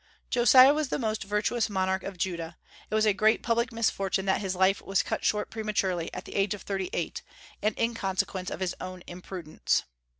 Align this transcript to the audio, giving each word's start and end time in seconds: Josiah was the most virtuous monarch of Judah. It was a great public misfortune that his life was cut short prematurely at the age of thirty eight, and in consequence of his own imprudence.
Josiah 0.31 0.73
was 0.73 0.89
the 0.89 0.97
most 0.97 1.23
virtuous 1.25 1.69
monarch 1.69 2.01
of 2.01 2.17
Judah. 2.17 2.57
It 2.89 2.95
was 2.95 3.05
a 3.05 3.13
great 3.13 3.43
public 3.43 3.71
misfortune 3.71 4.25
that 4.25 4.41
his 4.41 4.55
life 4.55 4.81
was 4.81 5.03
cut 5.03 5.23
short 5.23 5.51
prematurely 5.51 6.11
at 6.11 6.25
the 6.25 6.33
age 6.33 6.55
of 6.55 6.63
thirty 6.63 6.89
eight, 6.91 7.21
and 7.61 7.77
in 7.77 7.93
consequence 7.93 8.49
of 8.49 8.61
his 8.61 8.73
own 8.81 9.03
imprudence. 9.05 9.83